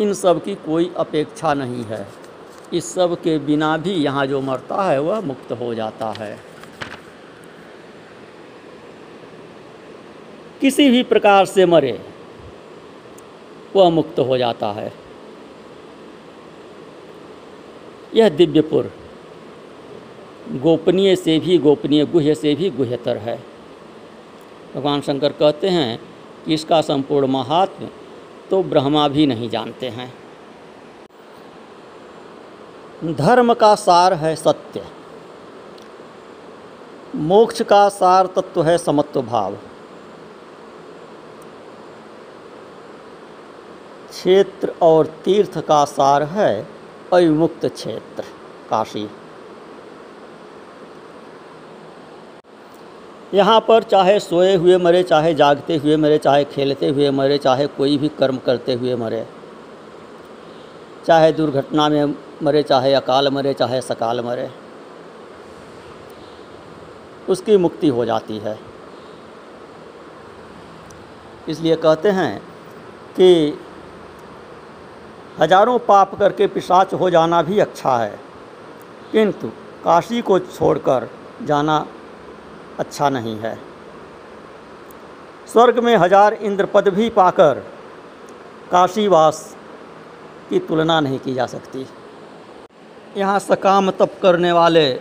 इन 0.01 0.13
सब 0.13 0.43
की 0.43 0.55
कोई 0.55 0.91
अपेक्षा 0.97 1.53
नहीं 1.53 1.83
है। 1.83 2.05
इस 2.73 2.93
सब 2.93 3.15
के 3.21 3.37
बिना 3.39 3.77
भी 3.77 3.91
यहाँ 3.91 4.25
जो 4.25 4.41
मरता 4.41 4.83
है, 4.83 4.99
वह 4.99 5.21
मुक्त 5.21 5.51
हो 5.51 5.73
जाता 5.73 6.09
है। 6.11 6.37
किसी 10.61 10.89
भी 10.89 11.03
प्रकार 11.03 11.45
से 11.45 11.65
मरे, 11.65 11.99
वह 13.75 13.89
मुक्त 13.89 14.19
हो 14.19 14.37
जाता 14.37 14.71
है। 14.71 14.93
यह 18.15 18.29
दिव्यपुर 18.29 18.91
गोपनीय 20.51 21.15
से 21.15 21.39
भी, 21.39 21.57
गोपनीय 21.57 22.05
गुह्य 22.05 22.35
से 22.35 22.55
भी 22.55 22.69
गुह्यतर 22.69 23.17
है। 23.17 23.39
भगवान 24.75 25.01
शंकर 25.01 25.31
कहते 25.31 25.69
हैं 25.69 25.99
कि 26.45 26.53
इसका 26.53 26.81
संपूर्ण 26.81 27.27
महात्म 27.27 27.87
तो 28.49 28.63
ब्रह्मा 28.63 29.07
भी 29.07 29.25
नहीं 29.27 29.49
जानते 29.49 29.89
हैं। 29.89 30.13
धर्म 33.05 33.53
का 33.53 33.73
सार 33.75 34.13
है 34.13 34.35
सत्य। 34.35 34.85
मोक्ष 37.15 37.61
का 37.61 37.87
सार 37.89 38.25
तत्व 38.25 38.63
है 38.63 38.77
समत्व 38.77 39.21
भाव। 39.21 39.55
क्षेत्र 44.09 44.73
और 44.81 45.05
तीर्थ 45.25 45.57
का 45.57 45.83
सार 45.85 46.23
है 46.23 46.67
अविमुक्त 47.13 47.65
क्षेत्र, 47.65 48.23
काशी। 48.69 49.07
यहाँ 53.33 53.59
पर 53.59 53.83
चाहे 53.83 54.19
सोए 54.19 54.55
हुए 54.55 54.77
मरे, 54.77 55.03
चाहे 55.03 55.33
जागते 55.33 55.77
हुए 55.77 55.95
मरे, 55.97 56.17
चाहे 56.17 56.43
खेलते 56.45 56.89
हुए 56.89 57.09
मरे, 57.11 57.37
चाहे 57.37 57.67
कोई 57.67 57.97
भी 57.97 58.09
कर्म 58.09 58.37
करते 58.37 58.73
हुए 58.73 58.95
मरे 58.95 59.25
चाहे 61.05 61.31
दुर्घटना 61.31 61.87
में 61.89 62.15
मरे, 62.43 62.61
चाहे 62.63 62.93
अकाल 62.93 63.29
मरे, 63.29 63.53
चाहे 63.53 63.81
सकाल 63.83 64.21
मरे, 64.21 64.49
उसकी 67.29 67.57
मुक्ति 67.57 67.87
हो 67.89 68.05
जाती 68.05 68.37
है। 68.37 68.57
इसलिए 71.49 71.75
कहते 71.75 72.09
हैं 72.11 72.39
कि 73.15 73.59
हज़ारों 75.39 75.77
पाप 75.81 76.15
करके 76.19 76.47
पिशाच 76.47 76.93
हो 76.93 77.09
जाना 77.09 77.41
भी 77.41 77.59
अच्छा 77.59 77.97
है, 77.97 78.19
किंतु 79.11 79.47
काशी 79.83 80.21
को 80.21 80.39
छोड़कर 80.39 81.09
जाना 81.43 81.85
अच्छा 82.79 83.09
नहीं 83.09 83.37
है। 83.39 83.57
स्वर्ग 85.47 85.79
में 85.79 85.95
हज़ार 85.95 86.33
इंद्र 86.33 86.65
पद 86.65 86.87
भी 86.89 87.09
पाकर 87.11 87.63
काशीवास 88.71 89.54
की 90.49 90.59
तुलना 90.59 90.99
नहीं 90.99 91.19
की 91.19 91.33
जा 91.33 91.45
सकती। 91.45 91.85
यहाँ 93.17 93.39
सकाम 93.39 93.91
तप 93.91 94.19
करने 94.21 94.51
वाले 94.51 94.91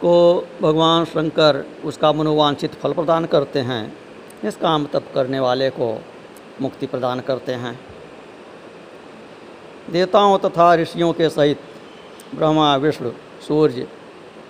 को 0.00 0.14
भगवान 0.62 1.04
शंकर 1.04 1.64
उसका 1.84 2.12
मनोवांछित 2.12 2.74
फल 2.74 2.92
प्रदान 2.92 3.26
करते 3.26 3.60
हैं, 3.60 3.86
निष्काम 4.44 4.86
तप 4.86 5.04
करने 5.14 5.40
वाले 5.40 5.70
को 5.70 5.92
मुक्ति 6.62 6.86
प्रदान 6.86 7.20
करते 7.20 7.52
हैं। 7.54 7.78
देवताओं 9.90 10.38
तथा 10.38 10.74
ऋषियों 10.74 11.12
के 11.12 11.28
सहित 11.28 11.60
ब्रह्मा, 12.34 12.74
विष्णु, 12.76 13.10
सूर्य 13.48 13.86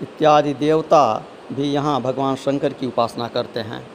इत्यादि 0.03 0.55
देवता 0.55 1.25
भी 1.53 1.73
यहाँ 1.73 2.01
भगवान 2.03 2.37
शंकर 2.37 2.73
की 2.73 2.87
उपासना 2.87 3.29
करते 3.29 3.61
हैं। 3.61 3.87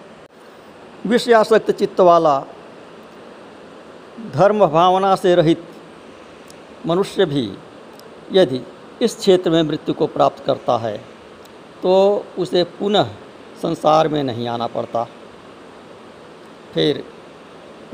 विषयासक्त 1.07 1.71
चित्त 1.71 1.99
वाला 2.01 2.37
धर्म 4.27 4.65
भावना 4.67 5.15
से 5.15 5.33
रहित 5.35 5.63
मनुष्य 6.87 7.25
भी 7.25 7.49
यदि 8.31 8.61
इस 9.01 9.15
क्षेत्र 9.17 9.49
में 9.49 9.61
मृत्यु 9.63 9.93
को 9.93 10.07
प्राप्त 10.07 10.43
करता 10.45 10.77
है 10.77 10.97
तो 11.83 11.93
उसे 12.39 12.63
पुनः 12.79 13.09
संसार 13.61 14.07
में 14.07 14.23
नहीं 14.23 14.47
आना 14.47 14.67
पड़ता। 14.67 15.03
फिर 16.73 17.03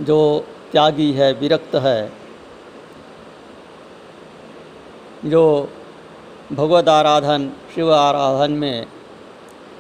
जो 0.01 0.17
त्यागी 0.71 1.11
है, 1.11 1.31
विरक्त 1.33 1.75
है, 1.77 2.11
जो 5.25 5.69
भगवद 6.51 6.89
आराधन, 6.89 7.49
शिव 7.75 7.93
आराधन 7.93 8.51
में 8.53 8.85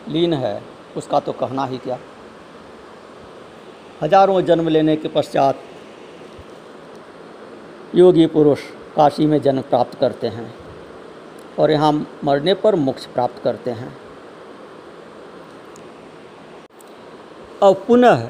लीन 0.09 0.33
है, 0.33 0.61
उसका 0.97 1.19
तो 1.19 1.31
कहना 1.33 1.65
ही 1.65 1.77
क्या। 1.77 1.97
हज़ारों 4.01 4.41
जन्म 4.41 4.67
लेने 4.69 4.95
के 4.95 5.07
पश्चात 5.09 5.59
योगी 7.95 8.25
पुरुष 8.25 8.59
काशी 8.95 9.25
में 9.25 9.41
जन्म 9.41 9.61
प्राप्त 9.61 9.97
करते 9.99 10.27
हैं 10.27 10.53
और 11.59 11.71
यहाँ 11.71 11.91
मरने 12.23 12.53
पर 12.53 12.75
मोक्ष 12.75 13.05
प्राप्त 13.05 13.41
करते 13.43 13.71
हैं। 13.71 13.91
अब 17.63 17.83
पुनः 17.87 18.25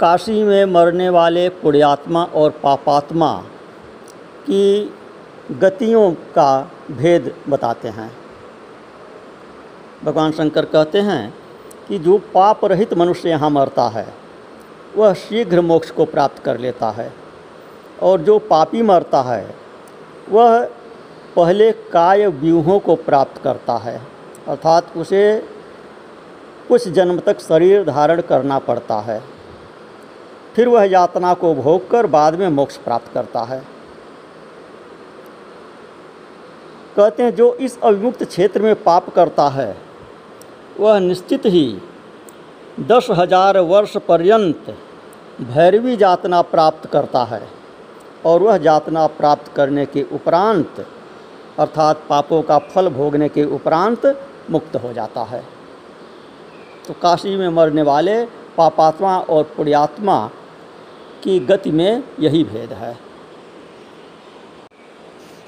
काशी 0.00 0.42
में 0.42 0.64
मरने 0.64 1.08
वाले 1.08 1.48
पुण्यात्मा 1.48 2.24
और 2.24 2.50
पापात्मा 2.62 3.32
की 4.46 4.92
गतियों 5.52 6.10
का 6.12 6.70
भेद 6.90 7.34
बताते 7.48 7.88
हैं। 7.88 8.10
भगवान 10.04 10.32
शंकर 10.32 10.64
कहते 10.64 11.00
हैं 11.00 11.34
कि 11.88 11.98
जो 11.98 12.18
पाप 12.34 12.64
रहित 12.64 12.94
मनुष्य 12.94 13.28
यहाँ 13.28 13.50
मरता 13.50 13.88
है, 13.88 14.06
वह 14.96 15.12
शीघ्र 15.14 15.60
मोक्ष 15.60 15.90
को 15.90 16.04
प्राप्त 16.04 16.42
कर 16.42 16.58
लेता 16.58 16.90
है। 16.90 17.23
और 17.98 18.20
जो 18.20 18.38
पापी 18.40 18.82
मरता 18.82 19.20
है, 19.22 19.54
वह 20.30 20.64
पहले 21.36 21.70
काय 21.92 22.26
व्यूहों 22.26 22.78
को 22.78 22.94
प्राप्त 22.96 23.42
करता 23.42 23.76
है, 23.78 24.00
अर्थात 24.48 24.96
उसे 24.96 25.22
कुछ 26.68 26.88
जन्म 26.88 27.18
तक 27.18 27.40
शरीर 27.40 27.84
धारण 27.84 28.20
करना 28.20 28.58
पड़ता 28.58 28.98
है। 29.00 29.22
फिर 30.56 30.68
वह 30.68 30.84
यातना 30.84 31.32
को 31.34 31.54
भोग 31.54 31.88
कर 31.90 32.06
बाद 32.06 32.34
में 32.34 32.48
मोक्ष 32.48 32.76
प्राप्त 32.76 33.12
करता 33.14 33.42
है। 33.42 33.62
कहते 36.96 37.22
हैं, 37.22 37.34
जो 37.34 37.54
इस 37.54 37.78
अविमुक्त 37.80 38.22
क्षेत्र 38.24 38.62
में 38.62 38.74
पाप 38.82 39.08
करता 39.10 39.48
है, 39.48 39.76
वह 40.80 40.98
निश्चित 40.98 41.46
ही 41.46 41.66
दस 42.80 43.06
हज़ार 43.10 43.58
वर्ष 43.60 43.96
पर्यंत 44.08 44.74
भैरवी 45.42 45.94
यातना 45.94 46.42
प्राप्त 46.44 46.86
करता 46.86 47.24
है। 47.24 47.42
और 48.26 48.42
वह 48.42 48.58
जातना 48.58 49.06
प्राप्त 49.06 49.52
करने 49.52 49.86
के 49.86 50.02
उपरांत, 50.02 50.86
अर्थात 51.58 52.04
पापों 52.08 52.42
का 52.42 52.58
फल 52.58 52.88
भोगने 52.88 53.28
के 53.28 53.44
उपरांत 53.44 54.06
मुक्त 54.50 54.76
हो 54.76 54.92
जाता 54.92 55.22
है। 55.22 55.44
तो 56.88 56.94
काशी 56.94 57.36
में 57.36 57.48
मरने 57.48 57.82
वाले 57.82 58.24
पापात्मा 58.56 59.18
और 59.18 59.42
पुण्यात्मा 59.56 60.30
की 61.22 61.38
गति 61.40 61.70
में 61.70 62.02
यही 62.20 62.44
भेद 62.44 62.72
है। 62.72 62.98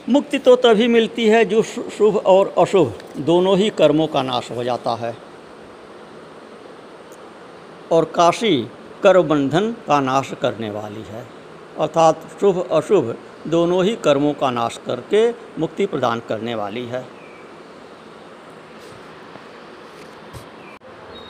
मुक्ति 0.09 0.39
तो 0.39 0.57
तभी 0.57 0.89
मिलती 0.89 1.27
है 1.29 1.45
जो 1.45 1.63
शुभ 1.63 2.17
और 2.17 2.55
अशुभ 2.59 2.93
दोनों 3.17 3.57
ही 3.59 3.71
कर्मों 3.71 4.07
का 4.07 4.23
नाश 4.23 4.51
हो 4.51 4.65
जाता 4.65 4.95
है। 4.95 5.17
और 7.93 8.05
काशी 8.05 8.71
कर्म 9.03 9.23
बंधन 9.23 9.71
का 9.87 10.01
नाश 10.01 10.33
करने 10.43 10.71
वाली 10.71 11.03
है। 11.03 11.36
अर्थात 11.79 12.21
शुभ 12.41 12.59
अशुभ 12.73 13.17
दोनों 13.47 13.85
ही 13.85 13.95
कर्मों 13.97 14.33
का 14.35 14.51
नाश 14.51 14.79
करके 14.87 15.29
मुक्ति 15.59 15.87
प्रदान 15.87 16.21
करने 16.29 16.55
वाली 16.55 16.85
है। 16.87 17.05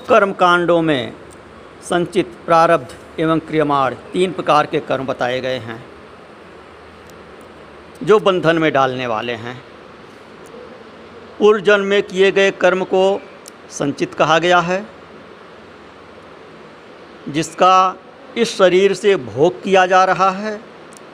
कर्म 0.09 0.32
कांडों 0.32 0.80
में 0.82 1.12
संचित 1.82 2.37
प्रारब्ध 2.46 2.94
एवं 3.20 3.38
क्रियमाण 3.40 3.94
तीन 4.12 4.32
प्रकार 4.32 4.66
के 4.66 4.80
कर्म 4.82 5.06
बताए 5.06 5.40
गए 5.40 5.59
हैं, 5.59 5.85
जो 8.02 8.18
बंधन 8.20 8.59
में 8.59 8.72
डालने 8.72 9.06
वाले 9.06 9.35
हैं। 9.37 9.61
पूर्व 11.38 11.61
जन्म 11.61 11.85
में 11.85 12.02
किए 12.02 12.30
गए 12.32 12.50
कर्म 12.61 12.85
को 12.85 13.04
संचित 13.70 14.14
कहा 14.14 14.38
गया 14.38 14.61
है, 14.61 14.85
जिसका 17.28 17.96
इस 18.37 18.59
शरीर 18.59 18.94
से 18.94 19.16
भोग 19.16 19.62
किया 19.62 19.87
जा 19.87 20.05
रहा 20.05 20.31
है, 20.31 20.61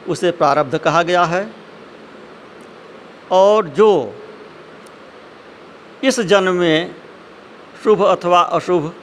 उसे 0.08 0.30
प्रारब्ध 0.30 0.78
कहा 0.78 1.02
गया 1.02 1.24
है। 1.24 1.52
और 3.30 3.68
जो 3.68 4.14
इस 6.04 6.20
जन्म 6.20 6.52
में 6.52 6.94
शुभ 7.85 8.02
अथवा 8.02 8.40
अशुभ 8.40 8.94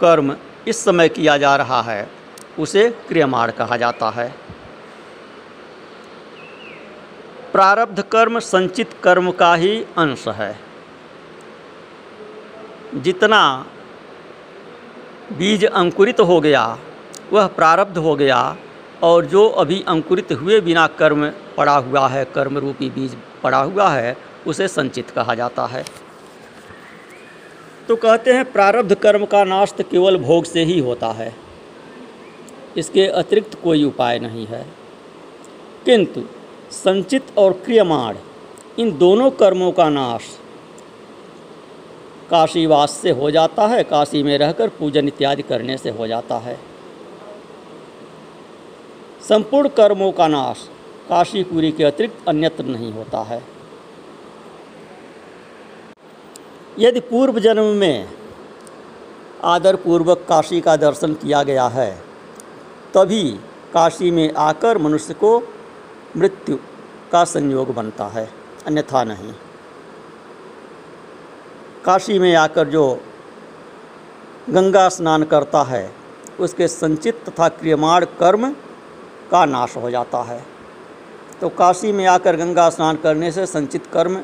कर्म 0.00 0.36
इस 0.68 0.84
समय 0.84 1.08
किया 1.08 1.36
जा 1.36 1.56
रहा 1.56 1.82
है, 1.82 2.10
उसे 2.58 2.90
क्रियमाण 3.08 3.50
कहा 3.50 3.76
जाता 3.76 4.10
है। 4.10 4.34
प्रारब्ध 7.52 8.02
कर्म 8.02 8.38
संचित 8.38 8.90
कर्म 9.02 9.30
का 9.30 9.54
ही 9.54 9.84
अंश 9.98 10.28
है। 10.28 10.58
जितना 12.94 13.66
बीज 15.32 15.64
अंकुरित 15.64 16.20
हो 16.20 16.40
गया 16.40 16.78
वह 17.32 17.46
प्रारब्ध 17.46 17.98
हो 17.98 18.16
गया 18.16 18.56
और 19.02 19.26
जो 19.26 19.48
अभी 19.48 19.84
अंकुरित 19.88 20.32
हुए 20.32 20.60
बिना 20.60 20.86
कर्म 20.86 21.30
पड़ा 21.56 21.76
हुआ 21.76 22.08
है 22.08 22.24
कर्म 22.24 22.58
रूपी 22.58 22.90
बीज 22.90 23.16
पड़ा 23.42 23.58
हुआ 23.58 23.88
है, 23.88 24.16
उसे 24.46 24.68
संचित 24.68 25.10
कहा 25.10 25.34
जाता 25.34 25.66
है। 25.66 25.84
तो 27.88 27.96
कहते 27.96 28.32
हैं, 28.32 28.52
प्रारब्ध 28.52 28.94
कर्म 28.94 29.24
का 29.24 29.44
नाश 29.44 29.72
तो 29.72 29.84
केवल 29.84 30.16
भोग 30.16 30.44
से 30.44 30.64
ही 30.64 30.78
होता 30.78 31.08
है। 31.08 31.34
इसके 32.76 33.06
अतिरिक्त 33.06 33.62
कोई 33.62 33.84
उपाय 33.84 34.18
नहीं 34.18 34.46
है। 34.46 34.66
किंतु 35.84 36.20
संचित 36.70 37.26
और 37.38 37.52
क्रियमाण, 37.52 38.16
इन 38.78 38.98
दोनों 38.98 39.30
कर्मों 39.30 39.72
का 39.72 39.88
नाश 39.88 40.38
काशीवास 42.30 42.90
से 42.90 43.10
हो 43.10 43.30
जाता 43.30 43.66
है, 43.66 43.82
काशी 43.82 44.22
में 44.22 44.38
रहकर 44.38 44.68
पूजन 44.68 45.08
इत्यादि 45.08 45.42
करने 45.42 45.78
से 45.78 45.90
हो 45.90 46.06
जाता 46.06 46.38
है। 46.38 46.71
संपूर्ण 49.28 49.68
कर्मों 49.68 50.10
का 50.12 50.26
नाश। 50.28 50.68
काशीपुरी 51.08 51.70
के 51.72 51.84
अतिरिक्त 51.84 52.28
अन्यत्र 52.28 52.64
नहीं 52.64 52.92
होता 52.92 53.22
है। 53.22 53.42
यदि 56.78 57.00
पूर्व 57.00 57.38
जन्म 57.40 57.64
में 57.64 58.08
आदर 59.44 59.76
पूर्वक 59.76 60.24
काशी 60.28 60.60
का 60.60 60.76
दर्शन 60.76 61.14
किया 61.14 61.42
गया 61.42 61.66
है, 61.68 61.90
तभी 62.94 63.30
काशी 63.74 64.10
में 64.10 64.32
आकर 64.34 64.78
मनुष्य 64.78 65.14
को 65.14 65.38
मृत्यु 66.16 66.56
का 67.12 67.24
संयोग 67.24 67.74
बनता 67.74 68.06
है, 68.06 68.28
अन्यथा 68.66 69.04
नहीं। 69.04 69.32
काशी 71.84 72.18
में 72.18 72.34
आकर 72.34 72.68
जो 72.68 72.84
गंगा 74.50 74.88
स्नान 74.88 75.24
करता 75.24 75.62
है, 75.62 75.94
उसके 76.40 76.68
संचित 76.68 77.24
तथा 77.28 77.48
क्रियमाण 77.48 78.04
कर्म 78.20 78.54
का 79.32 79.44
नाश 79.44 79.76
हो 79.76 79.90
जाता 79.90 80.22
है। 80.22 80.40
तो 81.40 81.48
काशी 81.48 81.92
में 81.92 82.06
आकर 82.06 82.36
गंगा 82.36 82.68
स्नान 82.70 82.96
करने 82.96 83.30
से 83.32 83.46
संचित 83.46 83.86
कर्म 83.86 84.20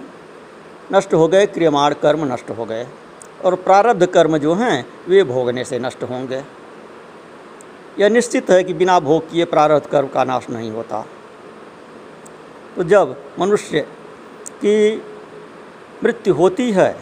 नष्ट 0.92 1.14
हो 1.14 1.28
गए, 1.28 1.46
क्रियमाण 1.46 1.94
कर्म 1.94 2.32
नष्ट 2.32 2.50
हो 2.50 2.64
गए 2.64 2.86
और 3.44 3.54
प्रारब्ध 3.54 4.06
कर्म 4.06 4.38
जो 4.38 4.54
हैं, 4.54 4.86
वे 5.08 5.24
भोगने 5.24 5.64
से 5.64 5.78
नष्ट 5.78 6.02
होंगे। 6.02 6.42
यह 7.98 8.08
निश्चित 8.08 8.50
है 8.50 8.64
कि 8.64 8.74
बिना 8.74 9.00
भोग 9.00 9.30
किए 9.30 9.44
प्रारब्ध 9.44 9.86
कर्म 9.86 10.08
का 10.08 10.24
नाश 10.24 10.50
नहीं 10.50 10.70
होता। 10.70 11.04
तो 12.76 12.84
जब 12.84 13.16
मनुष्य 13.38 13.80
की 14.54 15.02
मृत्यु 16.04 16.34
होती 16.34 16.70
है, 16.72 16.92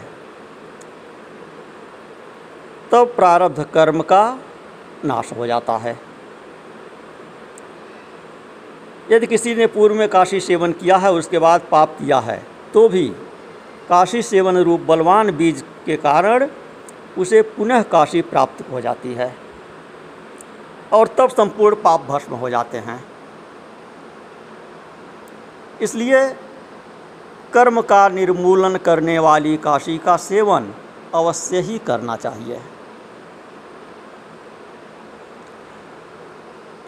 तब 2.91 2.91
तो 2.91 3.05
प्रारब्ध 3.05 3.63
कर्म 3.75 4.03
का 4.03 4.39
नाश 5.05 5.33
हो 5.33 5.47
जाता 5.47 5.77
है। 5.77 5.99
यदि 9.11 9.27
किसी 9.27 9.55
ने 9.55 9.67
पूर्व 9.67 9.95
में 9.95 10.09
काशी 10.09 10.41
सेवन 10.41 10.73
किया 10.73 10.97
है 10.97 11.13
उसके 11.13 11.39
बाद 11.39 11.67
पाप 11.71 11.97
किया 11.99 12.19
है 12.21 12.43
तो 12.75 12.89
भी 12.89 13.07
काशी 13.89 14.23
सेवन 14.23 14.57
रूप 14.59 14.81
बलवान 14.81 15.31
बीज 15.37 15.65
के 15.87 15.97
कारण 15.97 16.47
उसे 17.19 17.43
पुनः 17.57 17.83
काशी 17.83 18.23
प्राप्त 18.23 18.65
हो 18.73 18.81
जाती 18.81 19.13
है 19.15 19.35
और 20.93 21.09
तब 21.09 21.29
संपूर्ण 21.29 21.77
पाप 21.77 22.07
भस्म 22.09 22.35
हो 22.35 22.51
जाते 22.51 22.79
हैं। 22.79 23.03
इसलिए 25.83 26.29
कर्म 27.53 27.81
का 27.83 28.09
निर्मूलन 28.09 28.77
करने 28.77 29.19
वाली 29.19 29.57
काशी 29.57 29.97
का 29.99 30.17
सेवन 30.17 30.73
अवश्य 31.15 31.61
ही 31.61 31.79
करना 31.79 32.17
चाहिए। 32.17 32.61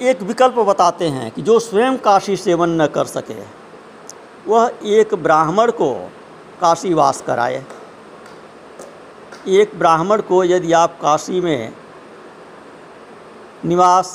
एक 0.01 0.23
विकल्प 0.23 0.59
बताते 0.59 1.07
हैं 1.09 1.31
कि 1.31 1.43
जो 1.43 1.59
स्वयं 1.59 1.97
काशी 1.99 2.37
सेवन 2.37 2.81
न 2.83 2.87
कर 2.87 3.05
सके, 3.07 3.35
वह 4.47 4.71
एक 4.85 5.15
ब्राह्मण 5.15 5.71
को 5.71 5.93
काशीवास 6.61 7.21
कराए। 7.23 7.65
एक 9.49 9.79
ब्राह्मण 9.79 10.21
को 10.21 10.43
यदि 10.45 10.73
आप 10.73 10.99
काशी 11.01 11.41
में 11.41 11.73
निवास 13.65 14.11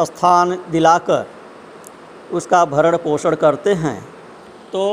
स्थान 0.00 0.58
दिलाकर 0.70 1.26
उसका 2.32 2.64
भरण 2.64 2.96
पोषण 2.96 3.34
करते 3.34 3.72
हैं 3.74 4.00
तो 4.72 4.84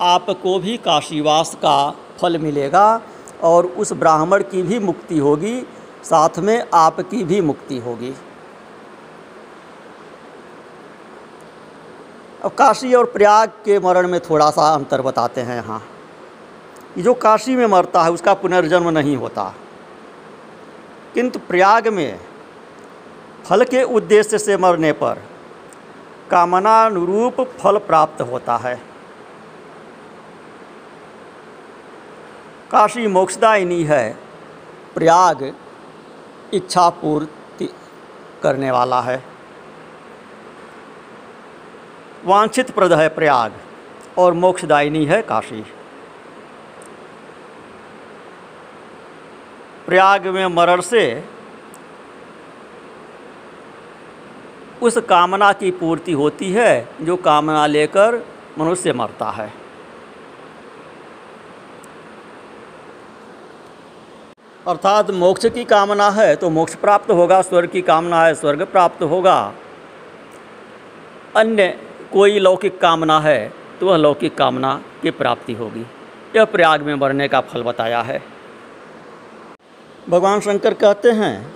आपको 0.00 0.58
भी 0.58 0.76
काशीवास 0.76 1.54
का 1.54 1.78
फल 2.20 2.38
मिलेगा 2.38 3.00
और 3.42 3.66
उस 3.66 3.92
ब्राह्मण 3.94 4.42
की 4.42 4.62
भी 4.62 4.78
मुक्ति 4.78 5.18
होगी, 5.18 5.60
साथ 6.04 6.38
में 6.38 6.62
आपकी 6.74 7.24
भी 7.24 7.40
मुक्ति 7.40 7.78
होगी। 7.78 8.14
अब 12.46 12.52
काशी 12.52 12.94
और 12.94 13.04
प्रयाग 13.04 13.48
के 13.48 13.78
मरण 13.78 14.08
में 14.08 14.20
थोड़ा 14.20 14.50
सा 14.50 14.74
अंतर 14.74 15.02
बताते 15.02 15.40
हैं 15.40 15.56
यहाँ 15.56 15.82
जो 16.98 17.14
काशी 17.14 17.56
में 17.56 17.66
मरता 17.66 18.02
है, 18.02 18.10
उसका 18.10 18.34
पुनर्जन्म 18.34 18.88
नहीं 18.88 19.16
होता। 19.16 19.54
किंतु 21.14 21.38
प्रयाग 21.38 21.88
में 21.88 22.20
फल 23.44 23.64
के 23.64 23.82
उद्देश्य 23.82 24.38
से 24.38 24.56
मरने 24.56 24.92
पर 24.92 25.22
कामनानुरूप 26.30 27.40
फल 27.40 27.78
प्राप्त 27.78 28.22
होता 28.22 28.56
है। 28.56 28.76
काशी 32.70 33.06
मोक्षदायिनी 33.06 33.84
है, 33.84 34.18
प्रयाग 34.94 35.54
इच्छा 36.54 36.88
पूर्ति 36.88 37.72
करने 38.42 38.70
वाला 38.70 39.00
है। 39.00 39.35
वांछित 42.26 42.70
प्रद 42.70 42.92
है 42.92 43.08
प्रयाग, 43.08 43.52
और 44.18 44.32
मोक्षदायिनी 44.34 45.04
है 45.04 45.20
काशी। 45.22 45.60
प्रयाग 49.86 50.26
में 50.26 50.46
मरण 50.46 50.80
से 50.80 51.02
उस 54.82 54.96
कामना 55.08 55.52
की 55.52 55.70
पूर्ति 55.70 56.12
होती 56.12 56.50
है, 56.52 56.88
जो 57.02 57.16
कामना 57.18 57.66
लेकर 57.66 58.24
मनुष्य 58.58 58.92
मरता 58.92 59.30
है। 59.30 59.52
अर्थात 64.66 65.10
मोक्ष 65.12 65.46
की 65.46 65.64
कामना 65.64 66.10
है 66.10 66.34
तो 66.36 66.50
मोक्ष 66.50 66.74
प्राप्त 66.74 67.10
होगा, 67.10 67.40
स्वर्ग 67.42 67.70
की 67.70 67.82
कामना 67.82 68.24
है, 68.24 68.34
स्वर्ग 68.34 68.62
प्राप्त 68.66 69.02
होगा। 69.02 69.52
अन्य 71.36 71.66
कोई 72.16 72.38
लौकिक 72.38 72.80
कामना 72.80 73.18
है 73.20 73.52
तो 73.80 73.86
वह 73.86 73.96
लौकिक 73.96 74.36
कामना 74.36 74.72
की 75.02 75.10
प्राप्ति 75.10 75.52
होगी। 75.52 75.84
यह 76.36 76.44
प्रयाग 76.44 76.82
में 76.82 76.94
मरने 76.94 77.28
का 77.28 77.40
फल 77.40 77.62
बताया 77.62 78.00
है। 78.02 78.22
भगवान 80.08 80.40
शंकर 80.40 80.74
कहते 80.74 81.10
हैं 81.10 81.52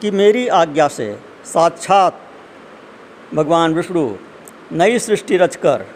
कि 0.00 0.10
मेरी 0.10 0.46
आज्ञा 0.48 0.88
से 0.88 1.08
साक्षात 1.44 2.20
भगवान 3.34 3.74
विष्णु 3.74 4.04
नई 4.72 4.98
सृष्टि 4.98 5.36
रचकर 5.36 5.86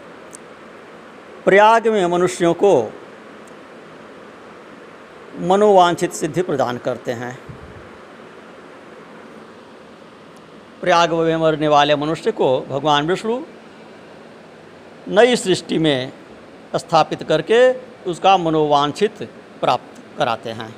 प्रयाग 1.45 1.87
में 1.87 2.05
मनुष्यों 2.05 2.53
को 2.53 2.75
मनोवांछित 5.39 6.13
सिद्धि 6.13 6.41
प्रदान 6.41 6.77
करते 6.77 7.11
हैं। 7.11 7.37
प्रयाग 10.81 11.13
में 11.13 11.35
मरने 11.37 11.67
वाले 11.67 11.95
मनुष्य 11.95 12.31
को 12.31 12.59
भगवान 12.69 13.07
विष्णु 13.07 13.41
नई 15.07 15.35
सृष्टि 15.35 15.77
में 15.77 16.11
स्थापित 16.75 17.23
करके 17.23 17.59
उसका 18.09 18.37
मनोवांछित 18.37 19.23
प्राप्त 19.61 20.17
कराते 20.17 20.49
हैं। 20.49 20.75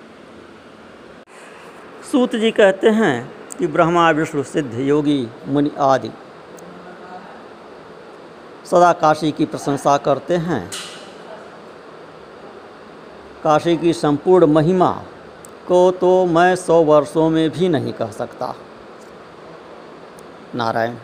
सूत 2.11 2.35
जी 2.35 2.51
कहते 2.51 2.89
हैं 2.89 3.31
कि 3.59 3.67
ब्रह्मा, 3.67 4.09
विष्णु, 4.11 4.43
सिद्ध, 4.43 4.79
योगी, 4.79 5.27
मुनि 5.47 5.71
आदि 5.79 6.11
सदा 8.65 8.91
काशी 8.93 9.31
की 9.31 9.45
प्रशंसा 9.45 9.97
करते 9.97 10.35
हैं। 10.35 10.69
काशी 13.43 13.77
की 13.77 13.93
संपूर्ण 13.93 14.47
महिमा 14.47 14.91
को 15.67 15.91
तो 15.91 16.25
मैं 16.25 16.55
सौ 16.55 16.83
वर्षों 16.83 17.29
में 17.29 17.49
भी 17.49 17.69
नहीं 17.69 17.93
कह 17.93 18.11
सकता। 18.11 18.55
नारायण 20.55 20.95